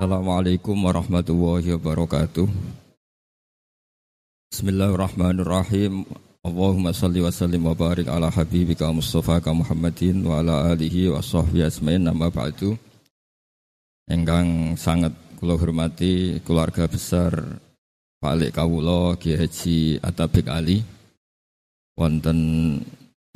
[0.00, 2.48] Assalamualaikum warahmatullahi wabarakatuh.
[4.48, 6.08] Bismillahirrahmanirrahim.
[6.40, 11.20] Allahumma salli wa sallim wa barik ala habibika Mustafa ka Muhammadin wa ala alihi wa
[11.20, 12.80] sahbihi asmain nama ba'du.
[14.80, 17.60] Sangat kula hormati keluarga besar
[18.24, 20.80] Pak Kawulo Ki Haji Atabik Ali
[22.00, 22.40] wonten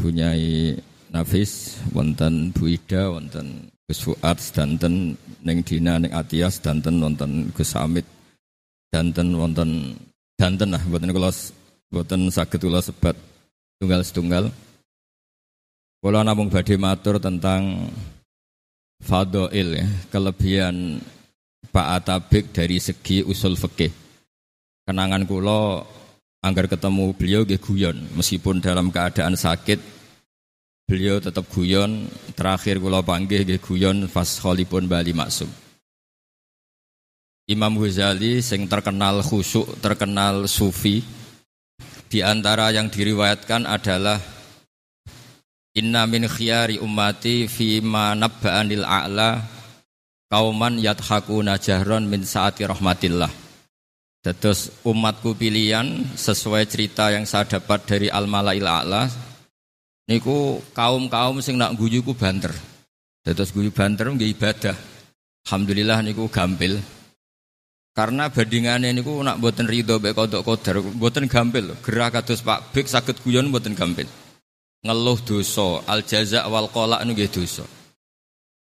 [0.00, 0.80] Bunyai
[1.12, 7.76] Nafis wonten Bu Ida wonten Gus Fuad sedanten neng Dina neng Atias sedanten wonten Gus
[7.76, 8.08] Hamid
[8.88, 10.00] danten wonten
[10.40, 11.30] danten lah buatan kula
[11.92, 13.12] buatan sakit kula sebat
[13.76, 14.44] tunggal setunggal
[16.00, 17.92] kula namung badhe matur tentang
[19.04, 21.00] fadhail ya, kelebihan
[21.68, 23.90] Pak Atabik dari segi usul fikih.
[24.84, 25.84] Kenangan kula
[26.44, 29.80] anggar ketemu beliau nggih guyon meskipun dalam keadaan sakit
[30.84, 35.48] Beliau tetap guyon, terakhir kula panggih nggih guyon pas kholipun Bali Maksum.
[37.48, 41.00] Imam Ghazali sing terkenal khusyuk, terkenal sufi,
[42.08, 44.20] di antara yang diriwayatkan adalah
[45.74, 49.42] Inna min khiyari ummati fi ma nabba'anil a'la
[50.30, 53.32] kauman yadhakuna jahron min saati rahmatillah.
[54.22, 59.04] Terus umatku pilihan sesuai cerita yang saya dapat dari Al-Malail A'la
[60.08, 62.52] niku kaum-kaum sing nak guyu ku banter.
[63.24, 64.76] Terus guyu banter nggih ibadah.
[65.44, 66.80] Alhamdulillah niku gampil.
[67.94, 71.78] Karena bandingannya niku nak buatan ridho baik kodok kodar, buatan gampil.
[71.78, 74.10] Gerah kados Pak Bik sakit guyon buatan gampil.
[74.84, 77.64] Ngeluh dosa, al jaza wal kolak nggih dosa.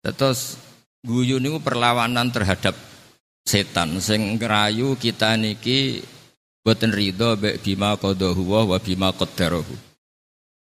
[0.05, 0.61] Terus
[1.01, 2.77] guyu niku perlawanan terhadap
[3.43, 6.03] setan sing ngerayu kita niki
[6.61, 9.09] buatan ridho baik bima kodohu wa bima.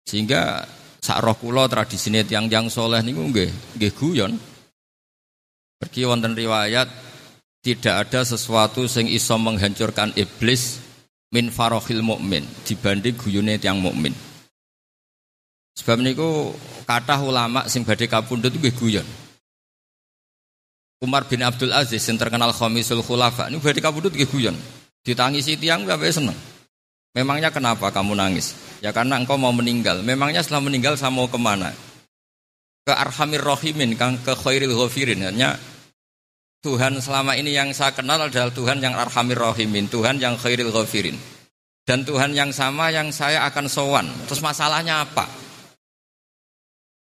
[0.04, 0.68] Sehingga
[1.04, 4.34] sak roh kula tradisine tiang-tiang soleh niku nggih nggih guyon.
[5.80, 6.88] Pergi wonten riwayat
[7.64, 10.80] tidak ada sesuatu sing iso menghancurkan iblis
[11.32, 14.16] min farohil mukmin dibanding guyune tiang mukmin.
[15.74, 16.54] Sebab niku
[16.86, 19.08] kata ulama sing badhe kapundhut nggih guyon.
[21.04, 24.56] Umar bin Abdul Aziz yang terkenal Khamisul Khulafa ini badhe kapundhut nggih guyon.
[25.04, 26.38] Ditangisi tiang sampai seneng.
[27.14, 28.58] Memangnya kenapa kamu nangis?
[28.82, 30.02] Ya karena engkau mau meninggal.
[30.02, 31.70] Memangnya setelah meninggal saya mau ke mana?
[32.84, 35.22] Ke Arhamir Rohimin, kan ke Khairil Ghafirin.
[35.22, 35.56] Hanya
[36.66, 41.16] Tuhan selama ini yang saya kenal adalah Tuhan yang Arhamir Rohimin, Tuhan yang Khairil Ghafirin.
[41.86, 44.10] Dan Tuhan yang sama yang saya akan sowan.
[44.26, 45.30] Terus masalahnya apa?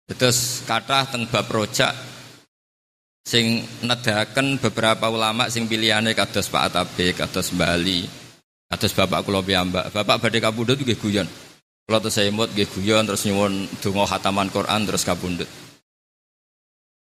[0.09, 1.93] Terus kata teng bab rojak
[3.29, 8.09] sing nedaken beberapa ulama sing pilihane kados Pak Atabe, kados Bali,
[8.69, 9.89] kados Bapak kula piyambak.
[9.89, 11.27] Bapak badhe kapundhut nggih guyon.
[11.89, 15.49] Kalau tuh saya mut guyon terus nyuwun dungo hataman Quran terus kabundut.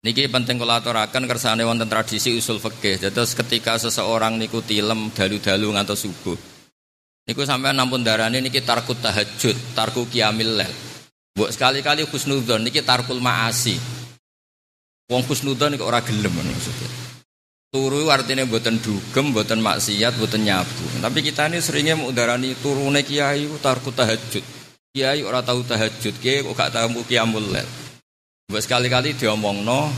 [0.06, 3.09] Niki penting kalau aturakan kersane wonten tradisi usul fikih.
[3.09, 6.38] Jadi ketika seseorang niku tilem dalu-dalu ngantos subuh.
[7.28, 10.74] Niku sampai nampun darane niki tarku tahajud, tarku qiyamil lail.
[11.34, 13.75] Buat sekali-kali khusnudzon niki tarkul maasi.
[15.09, 16.87] Wong khusnudzon niku ora gelem maksudnya.
[17.68, 21.04] Turu artinya buatan dugem, buatan maksiat, buatan nyabu.
[21.04, 24.40] Tapi kita ini seringnya mengudarani turune kiai tarku tahajud.
[24.96, 27.68] Kiai ora tahu tahajud, kiai kok gak tahu qiyamul lail.
[28.48, 29.92] Buat sekali-kali diomongno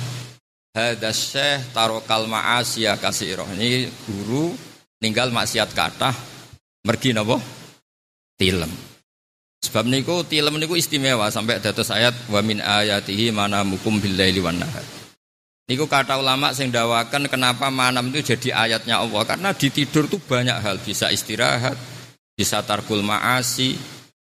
[0.73, 3.45] hadza syekh tarokal ma'asiya kasiro.
[3.53, 4.49] Ini guru
[5.05, 6.09] ninggal maksiat kata
[6.89, 7.37] mergi napa?
[8.33, 8.73] Tilem.
[9.61, 14.57] Sebab niku tilem niku istimewa sampai dados ayat wa min ayatihi mana mukum billaili wan.
[15.69, 20.17] Niku kata ulama sing dawakan kenapa manam itu jadi ayatnya Allah karena di tidur tuh
[20.17, 21.77] banyak hal bisa istirahat,
[22.33, 23.77] bisa tarkul maasi,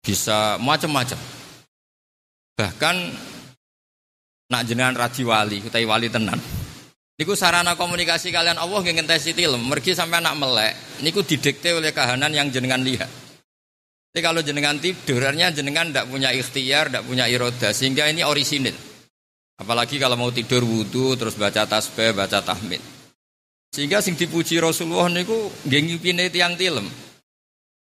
[0.02, 1.14] bisa macam-macam.
[2.58, 2.96] Bahkan
[4.50, 6.42] nak jenengan radi wali, kita wali tenan.
[7.14, 10.74] Niku sarana komunikasi kalian Allah nggih ngentesi tilem, mergi sampai anak melek,
[11.06, 13.10] niku didikte oleh kahanan yang jenengan lihat.
[14.10, 18.87] Jadi kalau jenengan tidur, artinya jenengan tidak punya ikhtiar, tidak punya iroda, sehingga ini orisinil.
[19.58, 22.78] Apalagi kalau mau tidur wudhu, terus baca tasbih, baca tahmid.
[23.74, 26.86] Sehingga sing dipuji Rasulullah niku nggih ngipine tiang tilem.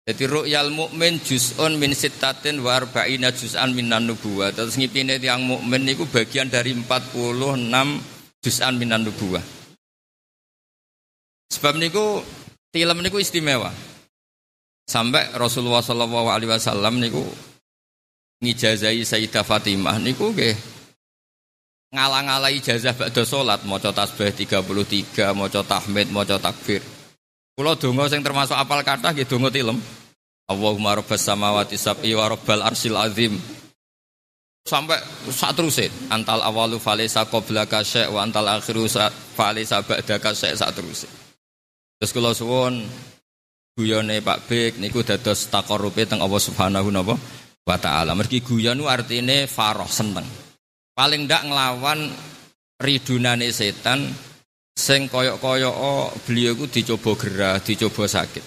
[0.10, 4.50] Jadi ru'yal mukmin juz'un min sittatin wa arba'ina juz'an minan nubuwah.
[4.50, 9.44] Terus ngipine tiang mukmin niku bagian dari 46 juz'an minan nubuwah.
[11.54, 12.26] Sebab niku
[12.74, 13.70] tilem niku istimewa.
[14.90, 17.22] Sampai Rasulullah sallallahu alaihi wasallam niku
[18.42, 20.79] ngijazai Sayyidah Fatimah niku nggih
[21.90, 26.86] ngalang-alai ijazah ba'da salat maca tasbih 33, maca tahmid, maca takbir.
[27.58, 29.78] Kula donga sing termasuk apal kata nggih donga tilem.
[30.50, 33.38] Allahumma rabbas samawati sab'i wa rabbal arsil azim.
[34.70, 35.02] sampai
[35.34, 38.86] saat terusin antal awalu falesa qoblaka syek wa antal akhiru
[39.34, 41.10] falesa ba'daka syek saat terusin
[41.98, 42.86] terus kalau suwon
[43.74, 46.92] guyone Pak Bek niku dados takorupe teng Allah Subhanahu
[47.66, 50.49] wa taala mergi guyon artine faroh seneng
[51.00, 52.12] paling ndak nglawan
[52.84, 54.12] ridunane setan
[54.76, 58.44] sing koyok-koyok oh, beliau ku dicoba gerah dicoba sakit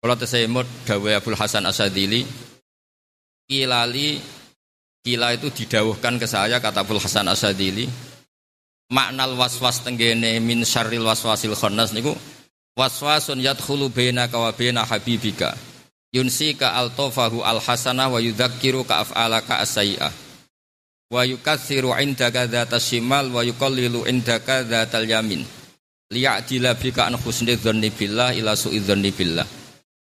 [0.00, 2.24] kalau tesemut dawe Abdul Hasan Asadili
[3.44, 4.16] kilali
[5.04, 7.84] Kila itu didawuhkan ke saya kata Abdul Hasan Asadili.
[8.88, 12.16] Maknal waswas tenggene min syarril waswasil khannas niku
[12.72, 14.48] waswasun yadkhulu bainaka wa
[14.88, 15.52] habibika.
[16.08, 20.23] Yunsika altofahu al hasanah wa yudzakiru ka af'alaka asyi'ah.
[21.14, 25.46] Wa yukatsiru indaka dzata shimal wa yuqallilu indaka dzatal yamin.
[26.10, 29.46] Liya'dila bika an husni dzanni billah ila su'i dzanni billah.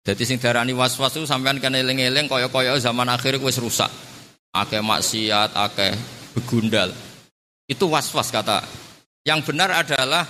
[0.01, 3.93] Jadi sing darani waswas itu sampean kan eling-eling kaya-kaya zaman akhir wis rusak
[4.49, 5.93] akeh maksiat, akeh
[6.33, 6.89] begundal.
[7.69, 8.65] Itu was-was kata.
[9.21, 10.25] Yang benar adalah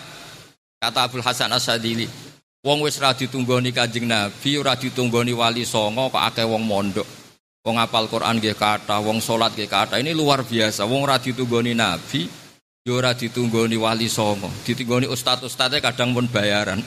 [0.83, 2.11] kata Abdul Hasan Asadili.
[2.59, 7.22] Wong wis ra ditunggoni Kanjeng Nabi, ora ditunggoni wali songo kok akeh wong mondok.
[7.63, 9.95] Wong apal Quran nggih kata, wong salat nggih kata.
[9.95, 10.83] Ini luar biasa.
[10.83, 12.27] Wong ora ditunggoni Nabi,
[12.83, 14.51] yo ora ditunggoni wali songo.
[14.67, 16.83] Ditunggoni ustaz-ustaze kadang pun bayaran.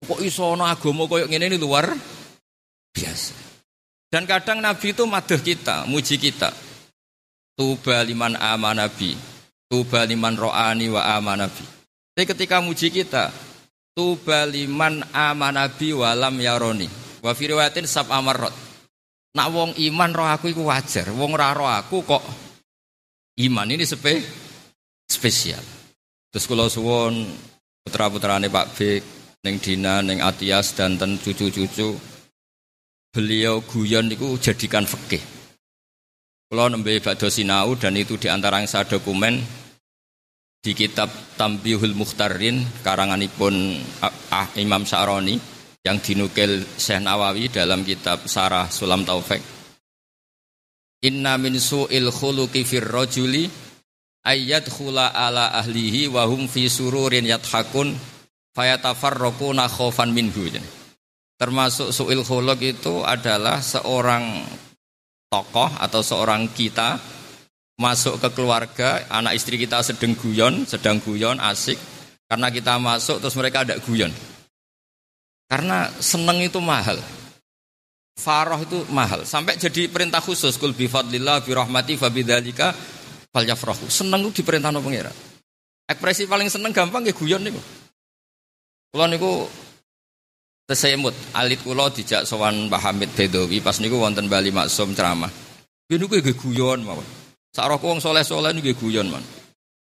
[0.00, 1.92] Kok iso ana agama koyo ngene ini luar
[2.96, 3.36] biasa.
[4.08, 6.48] Dan kadang Nabi itu maduh kita, muji kita.
[7.52, 9.12] Tuba liman amanabi,
[9.68, 11.66] tuba liman ro'ani wa amanabi.
[12.16, 13.28] Tapi ketika muji kita,
[13.92, 16.88] tuba liman amanabi walam yaroni.
[17.20, 18.67] Wa firiwatin sab amarot.
[19.38, 22.24] Nak wong iman roh aku itu wajar, wong ra roh aku kok
[23.38, 24.18] iman ini sepe
[25.06, 25.62] spesial.
[26.34, 27.22] Terus kalau suwon
[27.86, 29.02] putra-putrane Pak Bik,
[29.46, 31.94] Neng Dina, Neng Atias dan ten cucu-cucu
[33.14, 35.22] beliau guyon itu jadikan fikih.
[36.50, 39.38] Kalau nembe badhe sinau dan itu di antara yang saya dokumen
[40.58, 41.06] di kitab
[41.38, 45.57] Tambihul Mukhtarin karanganipun ah, Imam Sa'roni
[45.88, 49.40] yang dinukil Syekh Nawawi dalam kitab Sarah Sulam Taufik.
[51.08, 53.48] Inna min su'il khuluqi fir rajuli
[54.28, 57.96] ayyad khula ala ahlihi wa hum fi sururin yathakun
[58.52, 60.52] fayatafarraquna khaufan minhu.
[61.40, 64.44] Termasuk su'il khuluk itu adalah seorang
[65.32, 66.98] tokoh atau seorang kita
[67.78, 71.78] masuk ke keluarga, anak istri kita sedang guyon, sedang guyon, asik.
[72.28, 74.10] Karena kita masuk terus mereka ada guyon.
[75.48, 77.00] Karena seneng itu mahal.
[78.20, 79.24] Faroh itu mahal.
[79.24, 80.60] Sampai jadi perintah khusus.
[80.60, 82.76] Kul bifadlillah birahmati fabidhalika
[83.32, 83.88] falyafrahu.
[83.88, 85.08] Seneng itu diperintah no pengira.
[85.88, 87.56] Ekspresi paling seneng gampang ya guyon nih.
[88.92, 89.48] Kalau niku
[90.68, 95.32] Tesemut alit kula dijak sowan Mbah Hamid Bedowi pas niku wonten Bali Maksum ceramah.
[95.88, 97.08] Niku nggih guyon mawon.
[97.56, 99.24] Sak wong soleh-soleh niku guyon man.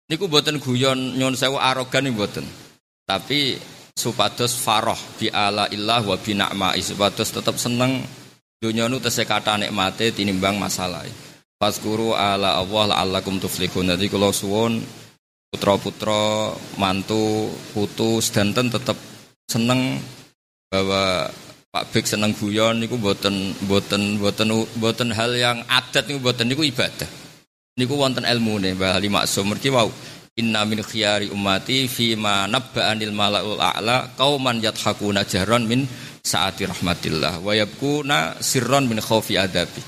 [0.07, 2.47] Niku mboten guyon nyon sewu arogan niku mboten.
[3.03, 3.59] Tapi
[3.95, 8.01] supados faroh bi ala illah wa bi na'ma supados tetep seneng
[8.61, 11.01] dunya nu tesih kata nikmate tinimbang masalah.
[11.57, 13.89] Fazkuru ala Allah la'allakum tuflihun.
[13.93, 14.81] Dadi kula suwun
[15.51, 18.97] putra-putra, mantu, putu sedanten tetep
[19.49, 19.99] seneng
[20.71, 21.29] bahwa
[21.71, 24.19] Pak Bek seneng guyon niku boten boten
[24.77, 27.07] boten hal yang adat niku boten niku ibadah.
[27.79, 29.87] Niku wonten ilmune Mbah Ali Maksum mergi wau
[30.39, 35.83] Inna min khiyari ummati fi ma nabba'anil malaul a'la qauman yathakuna jahran min
[36.23, 39.83] saati rahmatillah wa yabkuna sirron min khaufi adabi.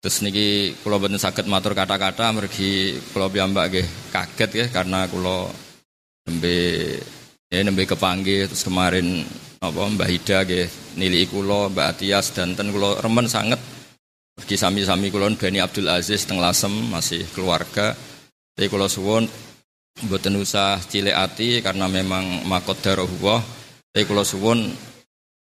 [0.00, 5.52] Terus niki kula boten saged matur kata-kata mergi kula piyambak nggih kaget ya karena kula
[6.24, 6.56] nembe
[7.52, 9.20] ya nembe kepanggih terus kemarin
[9.60, 13.60] apa Mbak Hida nggih nili kula, Mbak Atias dan ten kula remen sangat
[14.32, 17.92] pergi sami-sami kula Bani Abdul Aziz teng Lasem masih keluarga.
[18.56, 19.28] Tapi kula suwun
[20.06, 23.42] mboten usah cilik ati karena memang makot darahullah.
[23.90, 24.70] Tapi kula suwun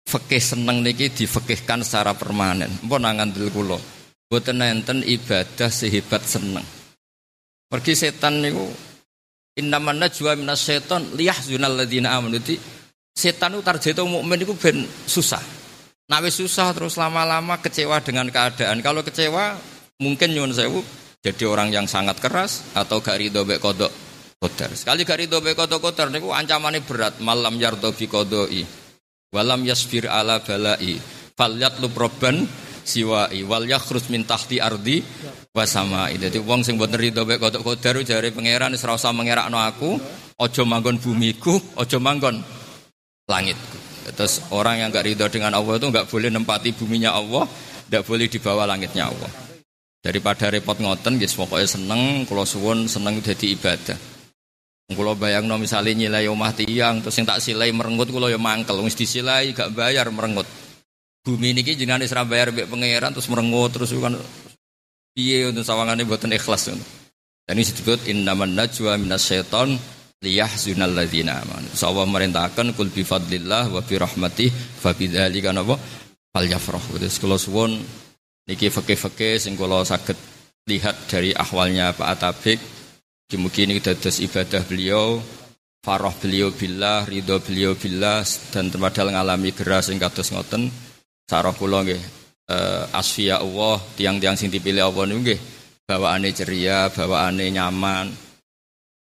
[0.08, 2.72] fikih seneng niki difekihkan secara permanen.
[2.82, 3.76] Mpun ngandel kula.
[4.32, 6.64] Mboten enten ibadah sehebat seneng.
[7.68, 8.68] Pergi setan niku
[9.52, 12.40] Innaman najwa minas setan liyahzunal ladzina amanu.
[13.12, 15.44] Setan itu target mukmin itu ben susah.
[16.08, 18.80] Nah susah terus lama-lama kecewa dengan keadaan.
[18.80, 19.60] Kalau kecewa
[20.00, 20.80] mungkin nyun sewu
[21.20, 23.92] jadi orang yang sangat keras atau gak ridho kodok
[24.42, 24.74] kotor.
[24.74, 27.22] Sekali gak ridho bek kodok kotor niku ancamannya berat.
[27.22, 28.66] Malam yardo bi kodoi,
[29.30, 30.98] walam yasfir ala balai,
[31.38, 32.42] falyat lubroban
[32.82, 34.98] siwai wal yakhrus min tahti ardi
[35.54, 36.10] wasama.
[36.10, 39.94] Jadi wong sing boten ridho bek kodok kotor jare pangeran wis ora usah mengerakno aku,
[40.42, 42.42] ojo manggon bumiku, ojo manggon
[43.30, 43.54] langit.
[44.02, 47.46] Terus orang yang nggak ridho dengan Allah itu nggak boleh nempati buminya Allah,
[47.86, 49.30] nggak boleh dibawa langitnya Allah.
[50.02, 54.11] Daripada repot ngoten nggih pokoke seneng kula suwun seneng dadi ibadah.
[54.94, 58.96] Kula bayangno misale nyilai omah tiyang terus sing tak silai merengut kula ya mangkel wis
[58.96, 60.46] disilai gak bayar merengut.
[61.22, 64.18] Bumi niki jenenge ora bayar mbek pangeran terus merengut terus kan
[65.14, 66.72] piye untuk sawangane mboten ikhlas.
[67.42, 69.74] Dan ini disebut innaman najwa minasyaiton
[70.22, 71.68] liyahzunal ladzina amanu.
[71.74, 75.74] Allah merintahkan kul bi fadlillah wa bi rahmatih fa bidzalika napa
[76.30, 77.02] falyafrahu.
[77.02, 77.82] Terus kula suwun
[78.42, 80.18] Niki fakih-fakih sing kula saged
[80.66, 82.58] lihat dari ahwalnya Pak Atabik.
[83.40, 85.20] Mungkin ini dados ibadah beliau,
[85.80, 88.20] farah beliau billah, ridho beliau billah
[88.52, 90.68] dan terpadal ngalami geras sing kados ngoten.
[91.24, 92.02] Sarah kula nggih
[92.52, 95.40] eh, asfiya Allah, tiang-tiang sing dipilih Allah niku nggih
[95.88, 98.12] bawaane ceria, bawaane nyaman.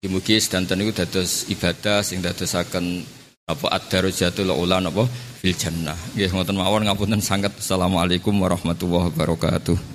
[0.04, 3.04] Mugi sedanten niku dados ibadah sing dadosaken
[3.44, 5.08] apa ad-darajatul ula napa
[5.40, 5.96] fil jannah.
[6.16, 7.56] Nggih ngoten mawon ngapunten sangat.
[7.60, 9.93] Assalamualaikum warahmatullahi wabarakatuh.